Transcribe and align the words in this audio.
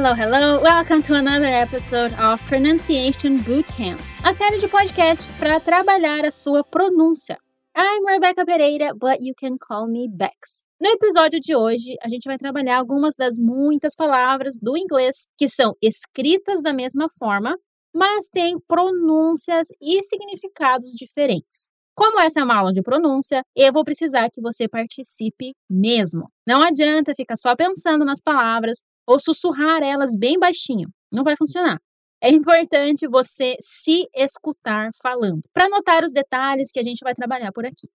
hello, 0.00 0.14
hello! 0.14 0.60
Welcome 0.62 1.02
to 1.02 1.14
another 1.14 1.46
episode 1.46 2.12
of 2.20 2.40
Pronunciation 2.46 3.38
Bootcamp, 3.38 3.98
a 4.22 4.32
série 4.32 4.60
de 4.60 4.68
podcasts 4.68 5.36
para 5.36 5.58
trabalhar 5.58 6.24
a 6.24 6.30
sua 6.30 6.62
pronúncia. 6.62 7.36
I'm 7.76 8.06
Rebecca 8.06 8.46
Pereira, 8.46 8.94
but 8.94 9.18
you 9.20 9.34
can 9.36 9.58
call 9.58 9.88
me 9.88 10.06
Bex. 10.08 10.62
No 10.80 10.88
episódio 10.88 11.40
de 11.40 11.56
hoje, 11.56 11.96
a 12.00 12.08
gente 12.08 12.26
vai 12.26 12.38
trabalhar 12.38 12.78
algumas 12.78 13.16
das 13.16 13.38
muitas 13.40 13.96
palavras 13.96 14.56
do 14.56 14.76
inglês 14.76 15.26
que 15.36 15.48
são 15.48 15.74
escritas 15.82 16.62
da 16.62 16.72
mesma 16.72 17.08
forma, 17.18 17.58
mas 17.92 18.28
têm 18.28 18.56
pronúncias 18.68 19.66
e 19.82 20.00
significados 20.04 20.92
diferentes. 20.92 21.68
Como 21.98 22.20
essa 22.20 22.38
é 22.38 22.44
uma 22.44 22.56
aula 22.56 22.70
de 22.70 22.80
pronúncia, 22.80 23.42
eu 23.56 23.72
vou 23.72 23.82
precisar 23.82 24.28
que 24.32 24.40
você 24.40 24.68
participe 24.68 25.52
mesmo. 25.68 26.30
Não 26.46 26.62
adianta 26.62 27.12
ficar 27.12 27.34
só 27.34 27.56
pensando 27.56 28.04
nas 28.04 28.20
palavras 28.22 28.78
ou 29.04 29.18
sussurrar 29.18 29.82
elas 29.82 30.12
bem 30.16 30.38
baixinho. 30.38 30.88
Não 31.12 31.24
vai 31.24 31.34
funcionar. 31.36 31.80
É 32.22 32.30
importante 32.30 33.08
você 33.08 33.56
se 33.60 34.06
escutar 34.14 34.90
falando, 35.02 35.42
para 35.52 35.68
notar 35.68 36.04
os 36.04 36.12
detalhes 36.12 36.70
que 36.70 36.78
a 36.78 36.84
gente 36.84 37.00
vai 37.02 37.16
trabalhar 37.16 37.50
por 37.50 37.66
aqui. 37.66 37.88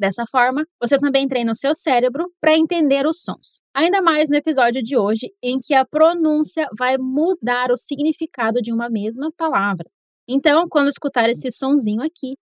Dessa 0.00 0.24
forma, 0.32 0.64
você 0.80 0.98
também 0.98 1.28
treina 1.28 1.52
o 1.52 1.54
seu 1.54 1.74
cérebro 1.74 2.32
para 2.40 2.56
entender 2.56 3.06
os 3.06 3.20
sons. 3.20 3.60
Ainda 3.76 4.00
mais 4.00 4.30
no 4.30 4.36
episódio 4.36 4.82
de 4.82 4.96
hoje, 4.96 5.34
em 5.42 5.58
que 5.60 5.74
a 5.74 5.84
pronúncia 5.84 6.66
vai 6.78 6.96
mudar 6.96 7.70
o 7.70 7.76
significado 7.76 8.62
de 8.62 8.72
uma 8.72 8.88
mesma 8.88 9.30
palavra. 9.36 9.84
Então, 10.26 10.66
quando 10.66 10.88
escutar 10.88 11.28
esse 11.28 11.50
sonzinho 11.50 12.00
aqui, 12.00 12.38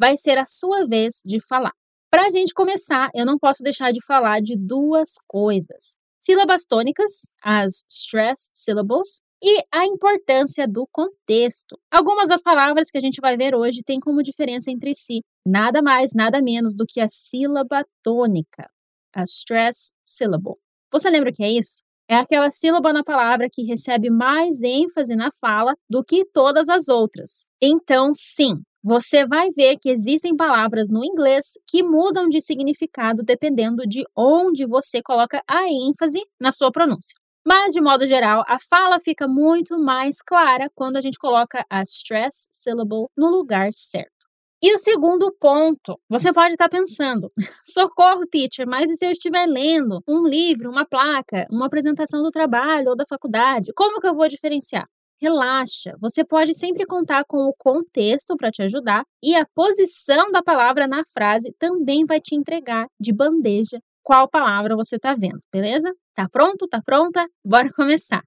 vai 0.00 0.16
ser 0.16 0.38
a 0.38 0.46
sua 0.46 0.86
vez 0.86 1.20
de 1.26 1.38
falar. 1.46 1.72
Para 2.10 2.24
a 2.24 2.30
gente 2.30 2.54
começar, 2.54 3.10
eu 3.14 3.26
não 3.26 3.38
posso 3.38 3.62
deixar 3.62 3.92
de 3.92 4.04
falar 4.04 4.40
de 4.40 4.56
duas 4.56 5.10
coisas: 5.28 5.96
sílabas 6.24 6.64
tônicas, 6.64 7.26
as 7.42 7.84
stress 7.86 8.50
syllables, 8.54 9.20
e 9.42 9.62
a 9.72 9.86
importância 9.86 10.66
do 10.66 10.88
contexto. 10.90 11.78
Algumas 11.90 12.28
das 12.28 12.42
palavras 12.42 12.90
que 12.90 12.96
a 12.98 13.00
gente 13.00 13.20
vai 13.20 13.36
ver 13.36 13.54
hoje 13.54 13.82
têm 13.84 14.00
como 14.00 14.22
diferença 14.22 14.70
entre 14.70 14.94
si 14.94 15.20
nada 15.46 15.82
mais, 15.82 16.12
nada 16.14 16.42
menos 16.42 16.74
do 16.74 16.84
que 16.86 17.00
a 17.00 17.08
sílaba 17.08 17.84
tônica, 18.02 18.68
a 19.14 19.22
stress 19.24 19.92
syllable. 20.02 20.56
Você 20.92 21.08
lembra 21.10 21.30
o 21.30 21.32
que 21.32 21.44
é 21.44 21.50
isso? 21.50 21.82
É 22.08 22.16
aquela 22.16 22.50
sílaba 22.50 22.92
na 22.92 23.04
palavra 23.04 23.48
que 23.50 23.62
recebe 23.62 24.10
mais 24.10 24.62
ênfase 24.62 25.14
na 25.14 25.28
fala 25.40 25.74
do 25.88 26.02
que 26.02 26.24
todas 26.24 26.68
as 26.68 26.88
outras. 26.88 27.46
Então, 27.62 28.10
sim, 28.12 28.60
você 28.82 29.26
vai 29.26 29.50
ver 29.50 29.76
que 29.78 29.90
existem 29.90 30.36
palavras 30.36 30.88
no 30.88 31.04
inglês 31.04 31.58
que 31.66 31.82
mudam 31.82 32.28
de 32.28 32.40
significado 32.40 33.22
dependendo 33.22 33.86
de 33.86 34.04
onde 34.16 34.66
você 34.66 35.02
coloca 35.02 35.42
a 35.46 35.68
ênfase 35.68 36.20
na 36.40 36.50
sua 36.50 36.70
pronúncia. 36.70 37.18
Mas, 37.46 37.72
de 37.72 37.80
modo 37.80 38.04
geral, 38.06 38.44
a 38.46 38.58
fala 38.58 39.00
fica 39.00 39.26
muito 39.26 39.78
mais 39.78 40.20
clara 40.22 40.70
quando 40.74 40.96
a 40.96 41.00
gente 41.00 41.18
coloca 41.18 41.64
a 41.70 41.82
stress 41.82 42.46
syllable 42.50 43.06
no 43.16 43.30
lugar 43.30 43.70
certo. 43.72 44.20
E 44.62 44.74
o 44.74 44.78
segundo 44.78 45.34
ponto, 45.40 45.98
você 46.06 46.32
pode 46.34 46.52
estar 46.52 46.68
pensando: 46.68 47.32
socorro, 47.64 48.26
teacher, 48.30 48.66
mas 48.68 48.90
e 48.90 48.96
se 48.96 49.06
eu 49.06 49.10
estiver 49.10 49.46
lendo 49.46 50.02
um 50.06 50.26
livro, 50.26 50.70
uma 50.70 50.84
placa, 50.84 51.46
uma 51.50 51.66
apresentação 51.66 52.22
do 52.22 52.30
trabalho 52.30 52.90
ou 52.90 52.96
da 52.96 53.06
faculdade? 53.06 53.72
Como 53.74 54.00
que 54.00 54.06
eu 54.06 54.14
vou 54.14 54.28
diferenciar? 54.28 54.86
Relaxa, 55.20 55.94
você 56.00 56.24
pode 56.24 56.54
sempre 56.54 56.86
contar 56.86 57.24
com 57.26 57.46
o 57.46 57.54
contexto 57.58 58.36
para 58.36 58.50
te 58.50 58.62
ajudar 58.62 59.04
e 59.22 59.36
a 59.36 59.46
posição 59.54 60.30
da 60.32 60.42
palavra 60.42 60.86
na 60.88 61.02
frase 61.12 61.54
também 61.58 62.06
vai 62.06 62.20
te 62.20 62.34
entregar 62.34 62.86
de 62.98 63.12
bandeja 63.12 63.78
qual 64.02 64.28
palavra 64.28 64.74
você 64.74 64.96
está 64.96 65.14
vendo, 65.14 65.40
beleza? 65.52 65.92
Tá 66.14 66.28
pronto? 66.28 66.66
Tá 66.66 66.80
pronta? 66.84 67.26
Bora 67.44 67.68
começar! 67.76 68.24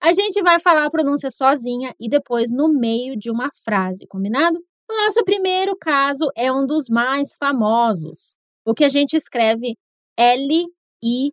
A 0.00 0.12
gente 0.12 0.42
vai 0.42 0.60
falar 0.60 0.86
a 0.86 0.90
pronúncia 0.90 1.30
sozinha 1.30 1.94
e 2.00 2.08
depois 2.08 2.50
no 2.50 2.68
meio 2.68 3.16
de 3.16 3.30
uma 3.30 3.50
frase, 3.64 4.06
combinado? 4.06 4.58
O 4.90 4.96
nosso 5.04 5.24
primeiro 5.24 5.76
caso 5.76 6.30
é 6.36 6.52
um 6.52 6.66
dos 6.66 6.88
mais 6.88 7.34
famosos, 7.38 8.36
o 8.64 8.74
que 8.74 8.84
a 8.84 8.88
gente 8.88 9.16
escreve 9.16 9.76
L-I-V-E. 10.16 11.32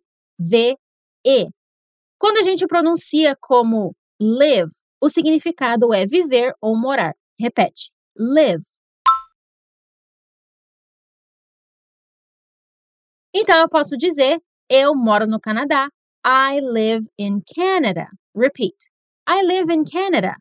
Quando 2.18 2.38
a 2.38 2.42
gente 2.42 2.66
pronuncia 2.66 3.36
como 3.40 3.94
live, 4.22 4.70
o 5.00 5.08
significado 5.08 5.92
é 5.92 6.06
viver 6.06 6.54
ou 6.60 6.78
morar. 6.78 7.14
Repete: 7.38 7.90
live. 8.16 8.64
Então 13.34 13.56
eu 13.60 13.68
posso 13.68 13.96
dizer: 13.96 14.40
eu 14.70 14.94
moro 14.94 15.26
no 15.26 15.40
Canadá. 15.40 15.88
I 16.24 16.60
live 16.60 17.04
in 17.18 17.40
Canada. 17.54 18.06
Repeat. 18.34 18.76
I 19.28 19.42
live 19.42 19.72
in 19.72 19.82
Canada. 19.84 20.36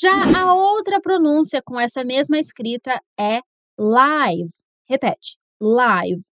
Já 0.00 0.12
a 0.40 0.54
outra 0.54 1.00
pronúncia 1.00 1.60
com 1.60 1.78
essa 1.80 2.04
mesma 2.04 2.38
escrita 2.38 3.00
é 3.18 3.40
live. 3.76 4.52
Repete. 4.88 5.38
Live. 5.60 6.22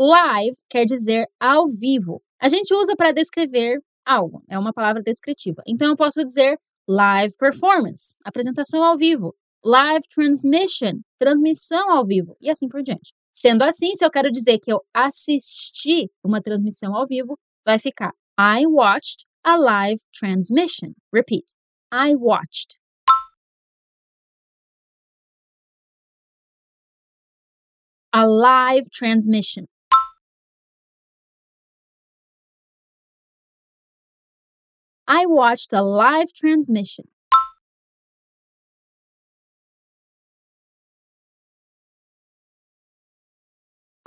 Live 0.00 0.56
quer 0.70 0.84
dizer 0.84 1.26
ao 1.40 1.66
vivo. 1.66 2.22
A 2.40 2.48
gente 2.48 2.72
usa 2.72 2.94
para 2.94 3.10
descrever 3.10 3.80
algo, 4.06 4.44
é 4.48 4.56
uma 4.56 4.72
palavra 4.72 5.02
descritiva. 5.02 5.60
Então 5.66 5.88
eu 5.88 5.96
posso 5.96 6.24
dizer 6.24 6.56
live 6.88 7.34
performance, 7.36 8.16
apresentação 8.24 8.84
ao 8.84 8.96
vivo, 8.96 9.34
live 9.64 10.06
transmission, 10.14 11.00
transmissão 11.18 11.90
ao 11.90 12.04
vivo 12.04 12.36
e 12.40 12.48
assim 12.48 12.68
por 12.68 12.80
diante. 12.80 13.12
Sendo 13.34 13.62
assim, 13.62 13.94
se 13.96 14.04
eu 14.04 14.10
quero 14.10 14.30
dizer 14.30 14.58
que 14.62 14.72
eu 14.72 14.80
assisti 14.94 16.08
uma 16.24 16.40
transmissão 16.40 16.94
ao 16.94 17.04
vivo, 17.04 17.36
vai 17.66 17.80
ficar 17.80 18.12
I 18.38 18.66
watched 18.66 19.26
a 19.44 19.56
live 19.56 20.00
transmission. 20.12 20.94
Repeat. 21.12 21.54
I 21.90 22.14
watched. 22.14 22.78
A 28.12 28.24
live 28.24 28.88
transmission. 28.96 29.66
I 35.10 35.24
watched 35.24 35.72
a 35.72 35.80
live 35.80 36.34
transmission. 36.34 37.06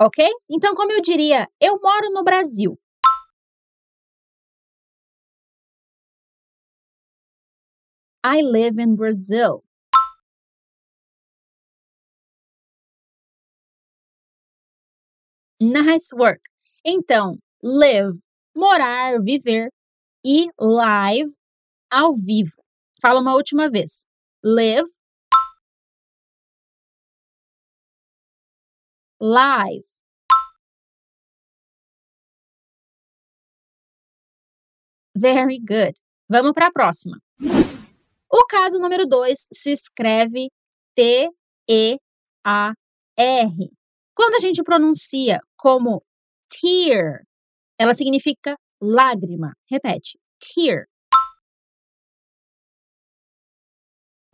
Ok? 0.00 0.24
Então, 0.48 0.74
como 0.74 0.92
eu 0.92 1.00
diria, 1.00 1.48
eu 1.60 1.80
moro 1.80 2.10
no 2.12 2.22
Brasil. 2.22 2.78
I 8.24 8.40
live 8.42 8.80
in 8.80 8.94
Brazil. 8.94 9.64
Nice 15.60 16.14
work. 16.14 16.42
Então, 16.84 17.38
live, 17.60 18.18
morar, 18.54 19.18
viver, 19.20 19.68
e 20.24 20.48
live 20.58 21.30
ao 21.90 22.12
vivo. 22.12 22.62
Fala 23.00 23.20
uma 23.20 23.34
última 23.34 23.68
vez. 23.68 24.04
Live. 24.44 24.88
Live. 29.20 30.02
Very 35.16 35.58
good. 35.58 35.94
Vamos 36.28 36.52
para 36.52 36.68
a 36.68 36.72
próxima. 36.72 37.18
O 38.30 38.46
caso 38.46 38.78
número 38.78 39.06
2 39.06 39.48
se 39.52 39.72
escreve 39.72 40.48
T-E-A-R. 40.94 41.98
Quando 44.14 44.34
a 44.34 44.38
gente 44.38 44.62
pronuncia 44.62 45.40
como 45.56 46.02
tear, 46.48 47.22
ela 47.78 47.92
significa 47.92 48.56
lágrima. 48.80 49.52
Repete. 49.70 50.21
Tear. 50.54 50.86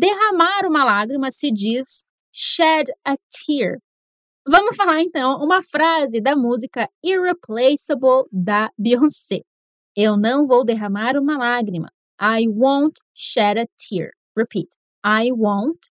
Derramar 0.00 0.66
uma 0.66 0.84
lágrima 0.84 1.30
se 1.30 1.50
diz 1.52 2.04
shed 2.32 2.90
a 3.04 3.16
tear. 3.28 3.78
Vamos 4.46 4.76
falar 4.76 5.00
então 5.00 5.36
uma 5.42 5.62
frase 5.62 6.20
da 6.20 6.34
música 6.34 6.88
Irreplaceable 7.02 8.28
da 8.32 8.70
Beyoncé. 8.78 9.42
Eu 9.94 10.16
não 10.16 10.46
vou 10.46 10.64
derramar 10.64 11.16
uma 11.16 11.36
lágrima. 11.36 11.92
I 12.20 12.48
won't 12.48 13.00
shed 13.14 13.58
a 13.58 13.66
tear. 13.76 14.12
Repeat. 14.36 14.76
I 15.04 15.30
won't 15.32 15.90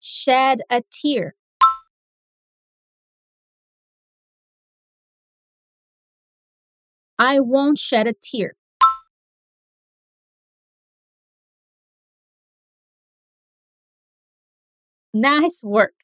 shed 0.00 0.62
a 0.70 0.82
tear. 0.82 1.34
I 7.18 7.40
won't 7.40 7.78
shed 7.78 8.06
a 8.06 8.12
tear. 8.12 8.54
Nice 15.14 15.62
work. 15.64 15.94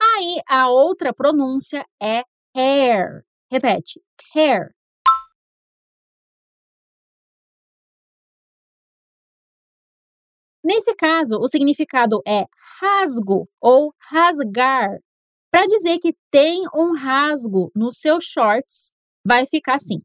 Aí 0.00 0.40
a 0.48 0.68
outra 0.68 1.14
pronúncia 1.14 1.84
é 2.02 2.24
hair. 2.54 3.24
Repete, 3.50 4.02
tear. 4.16 4.74
Nesse 10.62 10.94
caso, 10.94 11.38
o 11.40 11.48
significado 11.48 12.20
é 12.26 12.44
rasgo 12.80 13.48
ou 13.60 13.94
rasgar. 14.10 14.98
Para 15.50 15.66
dizer 15.66 15.98
que 15.98 16.14
tem 16.30 16.62
um 16.74 16.94
rasgo 16.94 17.72
nos 17.74 17.96
seus 17.96 18.24
shorts, 18.24 18.90
vai 19.26 19.46
ficar 19.46 19.76
assim: 19.76 20.02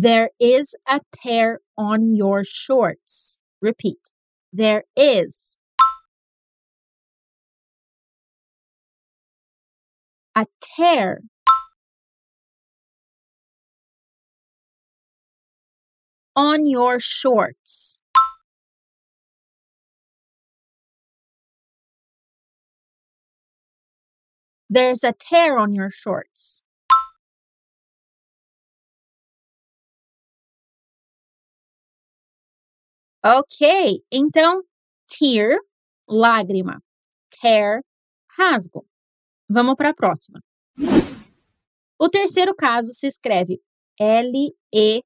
There 0.00 0.30
is 0.38 0.76
a 0.86 1.00
tear 1.10 1.58
on 1.76 2.14
your 2.14 2.44
shorts. 2.44 3.36
Repeat. 3.60 4.12
There 4.52 4.84
is 4.96 5.56
a 10.36 10.46
tear 10.60 11.22
on 16.36 16.68
your 16.68 17.00
shorts. 17.00 17.98
There's 24.70 25.02
a 25.02 25.12
tear 25.12 25.58
on 25.58 25.74
your 25.74 25.90
shorts. 25.90 26.62
Ok, 33.24 34.02
então 34.12 34.62
tear, 35.08 35.58
lágrima, 36.08 36.80
tear, 37.40 37.80
rasgo. 38.38 38.86
Vamos 39.50 39.74
para 39.76 39.90
a 39.90 39.94
próxima. 39.94 40.40
O 41.98 42.08
terceiro 42.08 42.54
caso 42.54 42.92
se 42.92 43.08
escreve 43.08 43.60
L-E-A-D. 43.98 45.02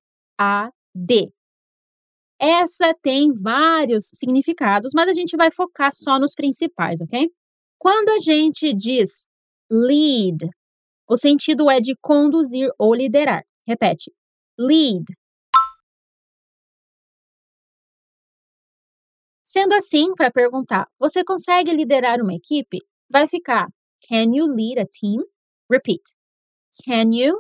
Essa 2.39 2.93
tem 3.01 3.33
vários 3.33 4.11
significados, 4.15 4.93
mas 4.95 5.09
a 5.09 5.13
gente 5.13 5.37
vai 5.37 5.51
focar 5.51 5.91
só 5.93 6.19
nos 6.19 6.35
principais, 6.35 7.01
ok? 7.01 7.31
Quando 7.79 8.11
a 8.11 8.19
gente 8.19 8.75
diz 8.75 9.25
lead. 9.71 10.51
O 11.09 11.17
sentido 11.17 11.71
é 11.71 11.81
de 11.81 11.97
conduzir 12.01 12.69
ou 12.79 12.95
liderar. 12.95 13.43
Repete. 13.67 14.13
Lead. 14.59 15.05
Sendo 19.53 19.75
assim, 19.75 20.15
para 20.15 20.31
perguntar, 20.31 20.89
você 20.99 21.23
consegue 21.23 21.71
liderar 21.73 22.23
uma 22.23 22.33
equipe? 22.33 22.79
Vai 23.11 23.29
ficar 23.29 23.69
Can 24.09 24.35
you 24.35 24.47
lead 24.47 24.81
a 24.81 24.87
team? 24.87 25.23
Repeat. 25.71 26.01
Can 26.83 27.13
you 27.13 27.39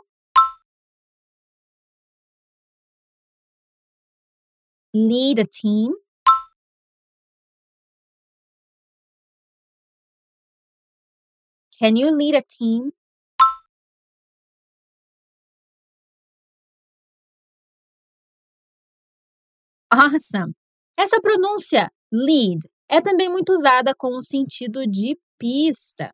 lead 4.92 5.40
a 5.40 5.46
team? 5.46 5.94
Can 11.78 11.96
you 11.96 12.14
lead 12.14 12.36
a 12.36 12.42
team? 12.42 12.92
Awesome! 19.90 20.54
Essa 20.94 21.18
pronúncia 21.22 21.90
lead 22.12 22.68
é 22.88 23.00
também 23.00 23.28
muito 23.28 23.52
usada 23.52 23.94
com 23.96 24.16
o 24.16 24.22
sentido 24.22 24.86
de 24.86 25.18
pista. 25.38 26.12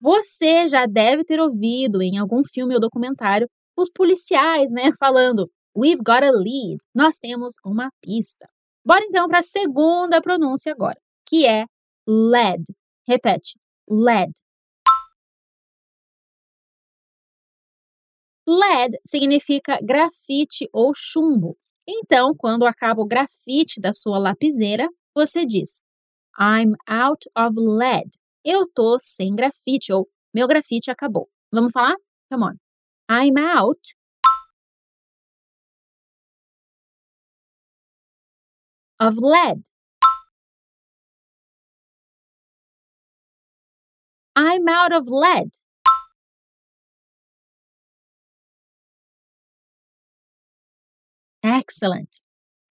Você 0.00 0.68
já 0.68 0.86
deve 0.86 1.24
ter 1.24 1.40
ouvido 1.40 2.02
em 2.02 2.18
algum 2.18 2.44
filme 2.44 2.74
ou 2.74 2.80
documentário 2.80 3.48
os 3.76 3.90
policiais, 3.90 4.70
né, 4.70 4.90
falando 4.98 5.50
We've 5.76 6.02
got 6.02 6.24
a 6.24 6.30
lead. 6.32 6.78
Nós 6.92 7.18
temos 7.18 7.54
uma 7.64 7.90
pista. 8.02 8.48
Bora 8.84 9.04
então 9.04 9.28
para 9.28 9.38
a 9.38 9.42
segunda 9.42 10.20
pronúncia 10.20 10.72
agora, 10.72 10.98
que 11.24 11.46
é 11.46 11.66
lead. 12.06 12.64
Repete, 13.06 13.58
lead. 13.88 14.32
Lead 18.46 18.98
significa 19.06 19.78
grafite 19.82 20.68
ou 20.72 20.92
chumbo. 20.94 21.56
Então, 21.86 22.34
quando 22.36 22.66
acaba 22.66 23.00
o 23.00 23.06
grafite 23.06 23.80
da 23.80 23.92
sua 23.92 24.18
lapiseira, 24.18 24.88
você 25.18 25.44
diz 25.44 25.80
I'm 26.38 26.74
out 26.88 27.28
of 27.36 27.56
lead. 27.58 28.08
Eu 28.44 28.66
tô 28.72 28.98
sem 29.00 29.34
grafite 29.34 29.92
ou 29.92 30.08
meu 30.32 30.46
grafite 30.46 30.90
acabou. 30.90 31.28
Vamos 31.52 31.72
falar? 31.72 31.96
Come 32.30 32.44
on. 32.44 32.56
I'm 33.10 33.36
out 33.36 33.80
of 39.00 39.16
lead. 39.20 39.62
I'm 44.36 44.68
out 44.68 44.92
of 44.94 45.08
lead. 45.08 45.50
Excellent. 51.42 52.20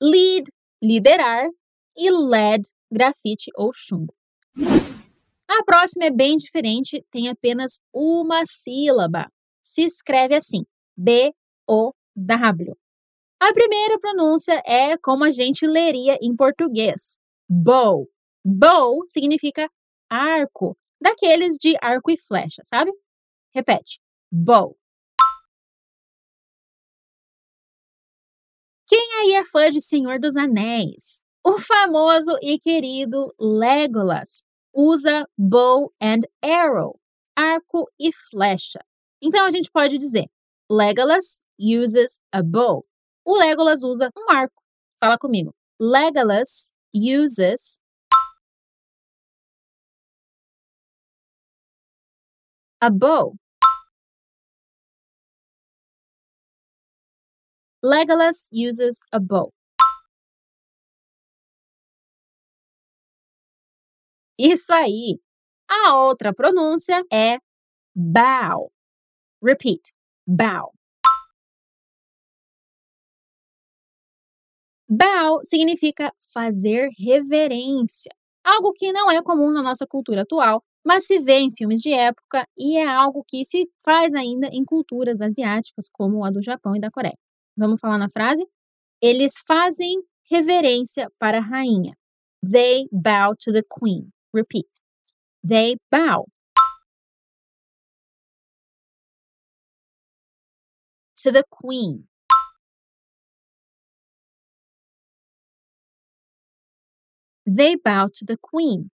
Lead, 0.01 0.45
liderar, 0.83 1.51
e 1.97 2.11
lead, 2.11 2.69
grafite 2.91 3.51
ou 3.55 3.73
chumbo. 3.73 4.15
A 5.49 5.63
próxima 5.65 6.07
é 6.07 6.11
bem 6.11 6.37
diferente, 6.37 7.05
tem 7.11 7.29
apenas 7.29 7.79
uma 7.93 8.45
sílaba. 8.45 9.31
Se 9.63 9.83
escreve 9.83 10.35
assim: 10.35 10.65
B-O-W. 10.97 12.77
A 13.41 13.53
primeira 13.53 13.99
pronúncia 13.99 14.63
é 14.65 14.97
como 14.99 15.25
a 15.25 15.31
gente 15.31 15.67
leria 15.67 16.19
em 16.21 16.35
português: 16.35 17.17
bow. 17.49 18.09
Bow 18.45 19.05
significa 19.09 19.69
arco, 20.11 20.77
daqueles 21.01 21.57
de 21.59 21.77
arco 21.83 22.11
e 22.11 22.19
flecha, 22.19 22.63
sabe? 22.65 22.93
Repete: 23.55 24.01
bow. 24.31 24.77
Quem 28.89 29.15
aí 29.21 29.35
é 29.35 29.45
fã 29.45 29.69
de 29.69 29.81
Senhor 29.81 30.21
dos 30.21 30.37
Anéis? 30.37 31.26
O 31.49 31.61
famoso 31.61 32.37
e 32.43 32.59
querido 32.59 33.33
Legolas 33.39 34.43
usa 34.75 35.29
bow 35.39 35.93
and 36.03 36.23
arrow, 36.43 36.99
arco 37.37 37.89
e 38.01 38.11
flecha. 38.13 38.81
Então 39.23 39.47
a 39.47 39.53
gente 39.53 39.71
pode 39.71 39.97
dizer: 39.97 40.27
Legolas 40.69 41.41
uses 41.57 42.21
a 42.33 42.43
bow. 42.43 42.85
O 43.25 43.39
Legolas 43.39 43.85
usa 43.85 44.11
um 44.19 44.29
arco. 44.29 44.61
Fala 44.99 45.17
comigo. 45.17 45.55
Legolas 45.81 46.73
uses 46.93 47.79
a 52.81 52.91
bow. 52.91 53.37
Legolas 57.85 58.49
uses 58.53 58.99
a 59.13 59.21
bow. 59.21 59.56
Isso 64.39 64.73
aí. 64.73 65.19
A 65.69 65.97
outra 65.97 66.33
pronúncia 66.33 67.03
é 67.13 67.39
bow. 67.95 68.71
Repeat. 69.43 69.93
Bow. 70.27 70.73
Bow 74.89 75.41
significa 75.43 76.13
fazer 76.33 76.89
reverência, 76.97 78.13
algo 78.45 78.73
que 78.73 78.93
não 78.93 79.11
é 79.11 79.21
comum 79.21 79.51
na 79.51 79.63
nossa 79.63 79.85
cultura 79.87 80.23
atual, 80.23 80.63
mas 80.85 81.07
se 81.07 81.19
vê 81.19 81.41
em 81.41 81.51
filmes 81.51 81.81
de 81.81 81.93
época 81.93 82.47
e 82.57 82.77
é 82.77 82.87
algo 82.87 83.25
que 83.27 83.45
se 83.45 83.69
faz 83.85 84.15
ainda 84.15 84.49
em 84.53 84.65
culturas 84.65 85.21
asiáticas, 85.21 85.89
como 85.93 86.25
a 86.25 86.31
do 86.31 86.41
Japão 86.41 86.77
e 86.77 86.81
da 86.81 86.91
Coreia. 86.91 87.19
Vamos 87.57 87.81
falar 87.81 87.99
na 87.99 88.09
frase? 88.09 88.47
Eles 89.03 89.43
fazem 89.47 89.97
reverência 90.31 91.11
para 91.19 91.39
a 91.39 91.43
rainha. 91.43 91.97
They 92.49 92.87
bow 92.93 93.35
to 93.41 93.53
the 93.53 93.63
queen. 93.63 94.13
Repeat. 94.37 94.69
They 95.43 95.79
bow. 95.91 96.27
To 101.23 101.33
the 101.33 101.43
queen. 101.51 102.05
They 107.47 107.77
bow 107.77 108.11
to 108.13 108.27
the 108.27 108.37
queen. 108.37 108.91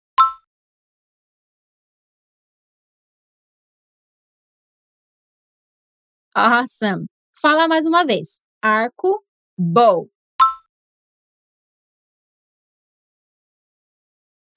Awesome. 6.35 7.05
Fala 7.39 7.67
mais 7.67 7.85
uma 7.85 8.03
vez 8.03 8.41
arco, 8.63 9.23
bow. 9.55 10.09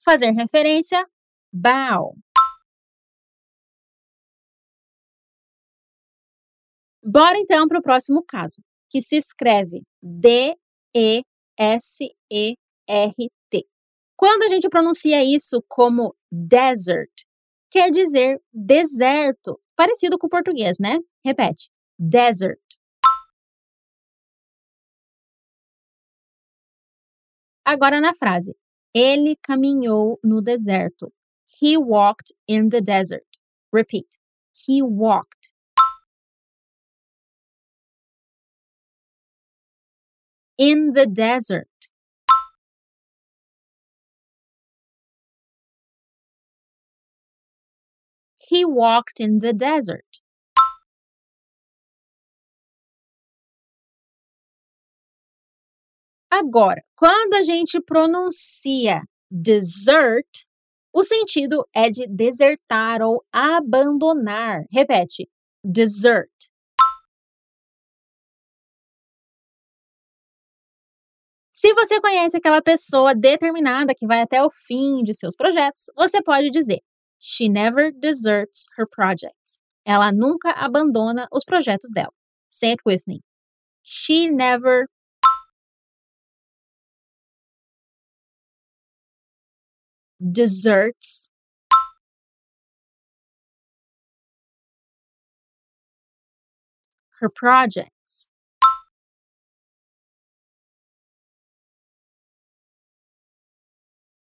fazer 0.03 0.31
referência 0.31 1.05
bow. 1.53 2.15
Bora 7.03 7.37
então 7.37 7.67
para 7.67 7.79
o 7.79 7.81
próximo 7.81 8.23
caso, 8.23 8.61
que 8.89 9.01
se 9.01 9.17
escreve 9.17 9.81
D-E-S-E-R-T. 10.01 11.25
Quando 14.15 14.43
a 14.43 14.47
gente 14.47 14.69
pronuncia 14.69 15.23
isso 15.23 15.63
como 15.67 16.15
desert, 16.31 17.11
quer 17.71 17.89
dizer 17.89 18.39
deserto, 18.53 19.59
parecido 19.75 20.17
com 20.19 20.27
o 20.27 20.29
português, 20.29 20.77
né? 20.79 20.99
Repete: 21.25 21.71
desert. 21.97 22.59
Agora 27.65 27.99
na 27.99 28.13
frase: 28.13 28.55
Ele 28.93 29.37
caminhou 29.41 30.19
no 30.23 30.41
deserto. 30.41 31.11
He 31.45 31.77
walked 31.77 32.33
in 32.47 32.69
the 32.69 32.81
desert. 32.81 33.25
Repeat. 33.71 34.17
He 34.53 34.81
walked. 34.81 35.53
In 40.57 40.93
the 40.93 41.07
desert. 41.07 41.67
He 48.37 48.65
walked 48.65 49.19
in 49.19 49.39
the 49.39 49.53
desert. 49.53 50.20
Agora, 56.31 56.81
quando 56.95 57.33
a 57.33 57.43
gente 57.43 57.81
pronuncia 57.81 59.01
desert, 59.29 60.45
o 60.93 61.03
sentido 61.03 61.67
é 61.75 61.89
de 61.89 62.07
desertar 62.07 63.01
ou 63.01 63.21
abandonar. 63.33 64.63
Repete: 64.71 65.29
desert. 65.61 66.31
Se 71.51 71.73
você 71.73 71.99
conhece 71.99 72.37
aquela 72.37 72.61
pessoa 72.61 73.13
determinada 73.13 73.93
que 73.93 74.07
vai 74.07 74.21
até 74.21 74.41
o 74.41 74.49
fim 74.49 75.03
de 75.03 75.13
seus 75.13 75.35
projetos, 75.35 75.91
você 75.97 76.23
pode 76.23 76.49
dizer: 76.49 76.79
She 77.19 77.49
never 77.49 77.91
deserts 77.91 78.67
her 78.79 78.87
projects. 78.89 79.59
Ela 79.85 80.13
nunca 80.13 80.51
abandona 80.53 81.27
os 81.29 81.43
projetos 81.43 81.91
dela. 81.91 82.13
Say 82.49 82.71
it 82.71 82.81
with 82.85 83.03
me. 83.05 83.21
She 83.83 84.29
never 84.29 84.87
desserts 90.21 91.29
her 97.19 97.29
projects. 97.29 98.27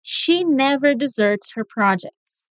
She 0.03 0.45
never 0.45 0.95
deserts 0.95 1.53
her 1.55 1.65
projects. 1.65 2.49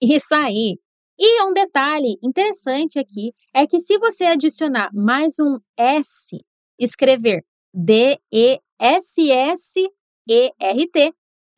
Isso 0.00 0.34
aí. 0.34 0.78
E 1.18 1.42
um 1.44 1.52
detalhe 1.52 2.18
interessante 2.22 2.98
aqui 2.98 3.32
é 3.54 3.66
que 3.66 3.80
se 3.80 3.98
você 3.98 4.24
adicionar 4.24 4.90
mais 4.92 5.38
um 5.40 5.58
S, 5.78 6.36
escrever 6.78 7.42
D-E-S-S-E-R-T, 7.76 8.62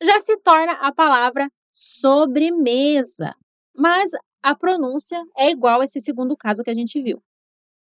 já 0.03 0.19
se 0.19 0.37
torna 0.39 0.73
a 0.73 0.93
palavra 0.93 1.49
sobremesa. 1.71 3.33
Mas 3.73 4.11
a 4.43 4.53
pronúncia 4.53 5.23
é 5.37 5.49
igual 5.49 5.79
a 5.79 5.85
esse 5.85 6.01
segundo 6.01 6.35
caso 6.35 6.61
que 6.61 6.69
a 6.69 6.73
gente 6.73 7.01
viu. 7.01 7.23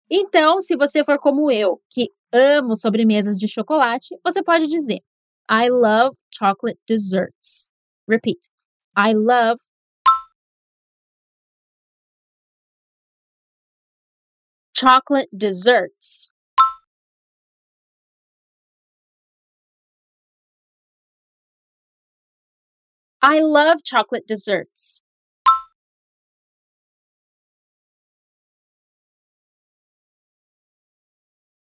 Então, 0.10 0.62
se 0.62 0.76
você 0.76 1.04
for 1.04 1.18
como 1.20 1.52
eu, 1.52 1.82
que 1.90 2.12
amo 2.32 2.76
sobremesas 2.76 3.38
de 3.38 3.48
chocolate, 3.48 4.16
você 4.24 4.44
pode 4.44 4.68
dizer 4.68 5.00
I 5.50 5.70
love 5.70 6.16
chocolate 6.32 6.80
desserts. 6.88 7.70
Repeat. 8.08 8.52
I 8.96 9.14
love 9.14 9.60
chocolate 14.76 15.30
desserts. 15.32 16.30
I 23.22 23.42
love 23.42 23.82
chocolate 23.84 24.26
desserts. 24.26 25.02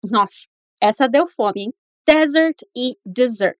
Nossa, 0.03 0.47
essa 0.81 1.07
deu 1.07 1.27
fome, 1.27 1.61
hein? 1.61 1.73
Desert 2.05 2.57
e 2.75 2.97
dessert. 3.05 3.57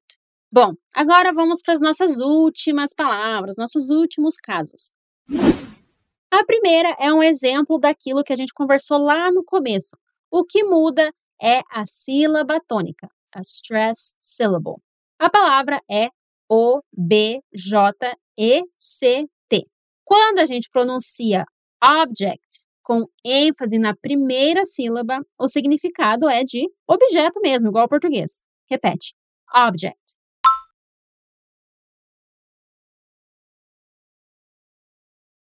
Bom, 0.52 0.74
agora 0.94 1.32
vamos 1.32 1.62
para 1.62 1.74
as 1.74 1.80
nossas 1.80 2.20
últimas 2.20 2.94
palavras, 2.94 3.58
nossos 3.58 3.90
últimos 3.90 4.36
casos. 4.38 4.92
A 6.32 6.44
primeira 6.46 6.96
é 7.00 7.14
um 7.14 7.24
exemplo 7.24 7.80
daquilo 7.80 8.24
que 8.24 8.34
a 8.34 8.36
gente 8.36 8.54
conversou 8.54 8.98
lá 8.98 9.32
no 9.32 9.44
começo. 9.44 9.96
O 10.32 10.44
que 10.44 10.64
muda 10.64 11.14
é 11.42 11.62
a 11.70 11.86
sílaba 11.86 12.60
tônica, 12.68 13.08
a 13.34 13.42
stress 13.42 14.16
syllable. 14.20 14.82
A 15.20 15.30
palavra 15.30 15.80
é 15.90 16.10
o-B-J-E-C-T. 16.50 17.34
Quando 20.06 20.40
a 20.40 20.46
gente 20.46 20.70
pronuncia 20.70 21.46
object 21.82 22.66
com 22.84 23.06
ênfase 23.26 23.80
na 23.80 23.96
primeira 23.96 24.66
sílaba, 24.66 25.20
o 25.40 25.48
significado 25.48 26.30
é 26.30 26.44
de 26.44 26.70
objeto 26.88 27.40
mesmo, 27.42 27.70
igual 27.70 27.84
ao 27.84 27.90
português. 27.90 28.44
Repete: 28.70 29.14
object. 29.54 29.98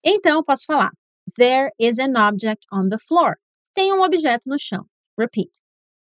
Então, 0.03 0.43
posso 0.43 0.65
falar: 0.65 0.91
There 1.37 1.71
is 1.79 1.99
an 1.99 2.13
object 2.17 2.65
on 2.71 2.89
the 2.89 2.97
floor. 2.97 3.37
Tem 3.73 3.93
um 3.93 4.01
objeto 4.01 4.49
no 4.49 4.57
chão. 4.59 4.85
Repeat. 5.17 5.51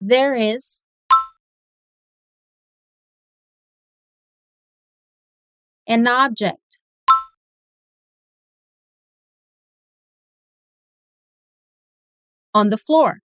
There 0.01 0.35
is 0.37 0.84
an 5.87 6.07
object. 6.07 6.83
On 12.55 12.71
the 12.71 12.79
floor. 12.79 13.19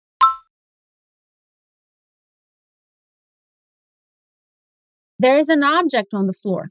There 5.19 5.39
is 5.39 5.49
an 5.49 5.65
object 5.65 6.15
on 6.15 6.27
the 6.27 6.33
floor. 6.33 6.71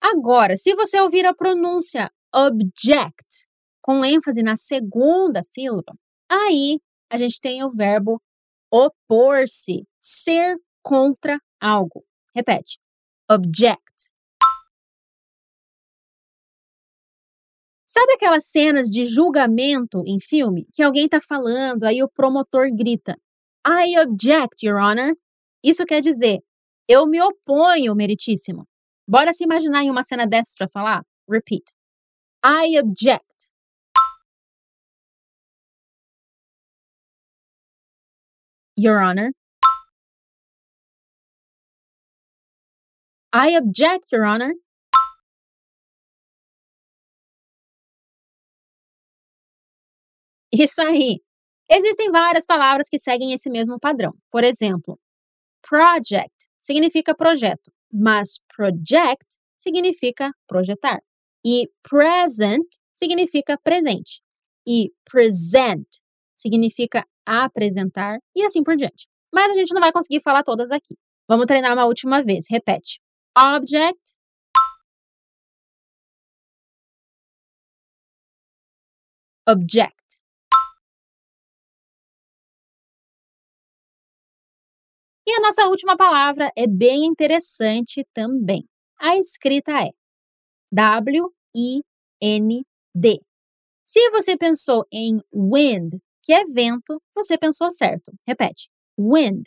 Agora, 0.00 0.56
se 0.56 0.74
você 0.74 1.00
ouvir 1.00 1.24
a 1.24 1.34
pronúncia 1.34 2.10
object 2.34 3.46
com 3.80 4.04
ênfase 4.04 4.42
na 4.42 4.56
segunda 4.56 5.42
sílaba, 5.42 5.94
aí 6.30 6.78
a 7.10 7.16
gente 7.16 7.40
tem 7.40 7.64
o 7.64 7.70
verbo 7.70 8.20
opor-se, 8.72 9.86
ser 10.00 10.56
contra 10.82 11.38
algo. 11.60 12.04
Repete. 12.34 12.78
Object. 13.30 14.10
Sabe 17.86 18.14
aquelas 18.14 18.46
cenas 18.46 18.86
de 18.86 19.04
julgamento 19.04 20.02
em 20.06 20.18
filme 20.18 20.66
que 20.72 20.82
alguém 20.82 21.04
está 21.04 21.20
falando, 21.20 21.84
aí 21.84 22.02
o 22.02 22.08
promotor 22.08 22.74
grita: 22.74 23.14
I 23.66 23.98
object, 23.98 24.66
Your 24.66 24.78
Honor. 24.78 25.14
Isso 25.62 25.84
quer 25.84 26.00
dizer, 26.00 26.40
eu 26.88 27.06
me 27.06 27.20
oponho, 27.20 27.94
meritíssimo. 27.94 28.66
Bora 29.06 29.32
se 29.32 29.44
imaginar 29.44 29.84
em 29.84 29.90
uma 29.90 30.02
cena 30.02 30.26
dessas 30.26 30.54
para 30.56 30.68
falar? 30.68 31.02
Repeat. 31.28 31.64
I 32.44 32.78
object. 32.78 33.51
Your 38.76 39.00
Honor. 39.00 39.32
I 43.32 43.56
object, 43.56 44.12
Your 44.12 44.24
Honor. 44.24 44.52
Isso 50.52 50.82
aí. 50.82 51.20
Existem 51.70 52.10
várias 52.10 52.44
palavras 52.44 52.88
que 52.88 52.98
seguem 52.98 53.32
esse 53.32 53.48
mesmo 53.48 53.78
padrão. 53.80 54.12
Por 54.30 54.44
exemplo, 54.44 54.98
project 55.66 56.48
significa 56.60 57.14
projeto, 57.14 57.72
mas 57.90 58.38
project 58.54 59.38
significa 59.56 60.30
projetar. 60.46 61.00
E 61.44 61.68
present 61.82 62.66
significa 62.94 63.58
presente. 63.64 64.22
E 64.66 64.90
present 65.10 65.86
significa 66.36 67.06
apresentar 67.26 68.18
e 68.34 68.44
assim 68.44 68.62
por 68.62 68.76
diante. 68.76 69.06
Mas 69.32 69.50
a 69.50 69.54
gente 69.54 69.72
não 69.72 69.80
vai 69.80 69.92
conseguir 69.92 70.22
falar 70.22 70.42
todas 70.42 70.70
aqui. 70.70 70.94
Vamos 71.28 71.46
treinar 71.46 71.72
uma 71.72 71.86
última 71.86 72.22
vez. 72.22 72.46
Repete. 72.50 73.00
Object. 73.36 74.16
Object. 79.48 80.02
E 85.26 85.32
a 85.34 85.40
nossa 85.40 85.66
última 85.68 85.96
palavra 85.96 86.50
é 86.56 86.66
bem 86.66 87.06
interessante 87.06 88.06
também. 88.12 88.68
A 88.98 89.16
escrita 89.16 89.72
é 89.72 89.90
W-I-N-D. 90.72 91.82
Se 93.86 94.10
você 94.10 94.36
pensou 94.36 94.84
em 94.92 95.20
wind, 95.32 95.98
que 96.22 96.32
é 96.32 96.44
vento, 96.44 97.00
você 97.14 97.36
pensou 97.36 97.70
certo. 97.70 98.12
Repete. 98.26 98.70
Wind. 98.98 99.44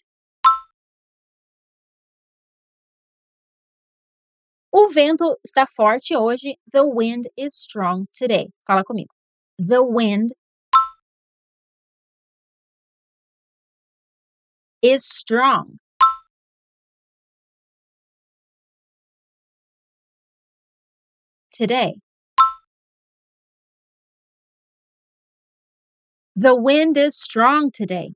O 4.72 4.90
vento 4.90 5.38
está 5.44 5.66
forte 5.66 6.18
hoje. 6.18 6.58
The 6.72 6.84
wind 6.84 7.30
is 7.38 7.56
strong 7.56 8.08
today. 8.14 8.50
Fala 8.68 8.84
comigo. 8.84 9.14
The 9.58 9.82
wind 9.82 10.34
is 14.82 15.06
strong. 15.06 15.80
Today. 21.52 22.05
The 26.38 26.54
wind 26.54 26.98
is 26.98 27.16
strong 27.16 27.72
today. 27.72 28.14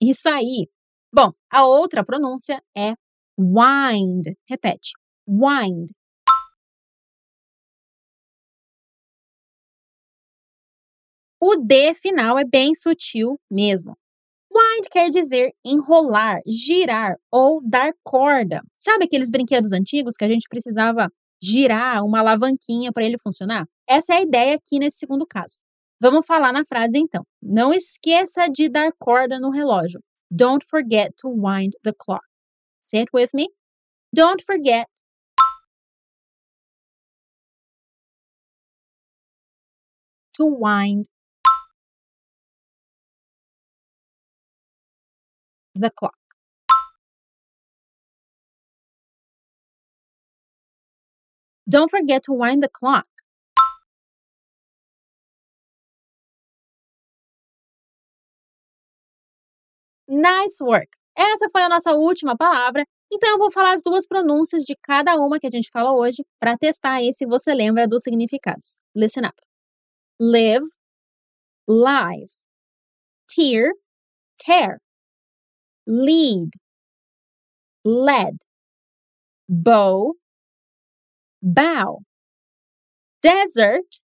Isso 0.00 0.28
aí. 0.28 0.68
Bom, 1.12 1.30
a 1.48 1.64
outra 1.66 2.04
pronúncia 2.04 2.60
é 2.76 2.94
wind. 3.38 4.34
Repete. 4.48 4.92
Wind. 5.28 5.90
O 11.40 11.56
D 11.56 11.94
final 11.94 12.38
é 12.38 12.44
bem 12.44 12.74
sutil 12.74 13.38
mesmo. 13.50 13.96
Wind 14.52 14.88
quer 14.90 15.10
dizer 15.10 15.52
enrolar, 15.64 16.40
girar 16.46 17.14
ou 17.30 17.60
dar 17.62 17.92
corda. 18.02 18.62
Sabe 18.78 19.04
aqueles 19.04 19.30
brinquedos 19.30 19.72
antigos 19.72 20.16
que 20.16 20.24
a 20.24 20.28
gente 20.28 20.48
precisava 20.48 21.08
girar 21.42 22.04
uma 22.04 22.20
alavanquinha 22.20 22.92
para 22.92 23.04
ele 23.04 23.18
funcionar? 23.18 23.66
Essa 23.88 24.14
é 24.14 24.16
a 24.18 24.22
ideia 24.22 24.54
aqui 24.54 24.78
nesse 24.78 24.98
segundo 24.98 25.26
caso. 25.26 25.60
Vamos 26.00 26.26
falar 26.26 26.52
na 26.52 26.64
frase 26.64 26.98
então. 26.98 27.24
Não 27.42 27.72
esqueça 27.72 28.48
de 28.48 28.68
dar 28.68 28.90
corda 28.98 29.38
no 29.38 29.50
relógio. 29.50 30.00
Don't 30.30 30.64
forget 30.64 31.12
to 31.18 31.28
wind 31.28 31.72
the 31.82 31.92
clock. 31.92 32.24
Say 32.82 33.00
it 33.00 33.10
with 33.12 33.30
me. 33.34 33.48
Don't 34.14 34.42
forget 34.44 34.86
to 40.34 40.46
wind 40.46 41.06
the 45.74 45.90
clock. 45.90 46.19
Don't 51.70 51.88
forget 51.88 52.24
to 52.24 52.32
wind 52.32 52.64
the 52.64 52.68
clock. 52.68 53.06
Nice 60.08 60.58
work! 60.60 60.88
Essa 61.16 61.48
foi 61.52 61.62
a 61.62 61.68
nossa 61.68 61.92
última 61.92 62.36
palavra, 62.36 62.84
então 63.12 63.30
eu 63.30 63.38
vou 63.38 63.52
falar 63.52 63.72
as 63.72 63.82
duas 63.82 64.04
pronúncias 64.08 64.64
de 64.64 64.74
cada 64.82 65.14
uma 65.16 65.38
que 65.38 65.46
a 65.46 65.50
gente 65.50 65.70
fala 65.70 65.92
hoje 65.92 66.24
para 66.40 66.56
testar 66.58 66.94
aí 66.94 67.12
se 67.12 67.24
você 67.24 67.54
lembra 67.54 67.86
dos 67.86 68.02
significados. 68.02 68.76
Listen 68.96 69.26
up. 69.26 69.36
Live, 70.20 70.66
live. 71.68 72.32
Tear, 73.28 73.70
tear. 74.44 74.78
Lead, 75.86 76.50
led. 77.84 78.36
Bow, 79.48 80.19
bow. 81.42 82.02
Desert, 83.22 84.02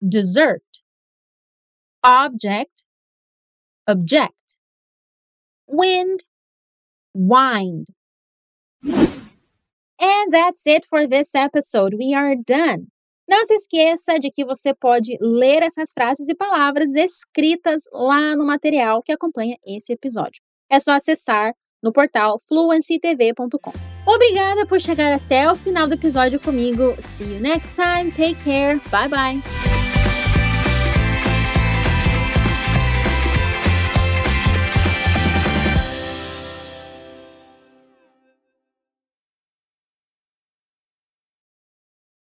desert. 0.00 0.62
Object, 2.04 2.86
object 3.86 4.42
wind, 5.72 6.20
wind. 7.14 7.86
And 8.84 10.32
that's 10.32 10.66
it 10.66 10.84
for 10.84 11.06
this 11.06 11.34
episode. 11.34 11.94
We 11.98 12.14
are 12.14 12.36
done. 12.36 12.88
Não 13.28 13.44
se 13.44 13.54
esqueça 13.54 14.18
de 14.18 14.30
que 14.30 14.44
você 14.44 14.74
pode 14.74 15.16
ler 15.20 15.62
essas 15.62 15.92
frases 15.92 16.28
e 16.28 16.34
palavras 16.34 16.94
escritas 16.94 17.84
lá 17.92 18.36
no 18.36 18.44
material 18.44 19.00
que 19.02 19.12
acompanha 19.12 19.56
esse 19.64 19.92
episódio. 19.92 20.42
É 20.68 20.78
só 20.80 20.92
acessar 20.92 21.54
no 21.82 21.92
portal 21.92 22.38
fluencytv.com. 22.48 23.91
Obrigada 24.04 24.66
por 24.66 24.80
chegar 24.80 25.12
até 25.12 25.50
o 25.50 25.56
final 25.56 25.86
do 25.86 25.94
episódio 25.94 26.40
comigo. 26.40 26.94
See 27.00 27.34
you 27.34 27.40
next 27.40 27.76
time. 27.76 28.10
Take 28.10 28.42
care. 28.42 28.80
Bye 28.90 29.08
bye. 29.08 29.81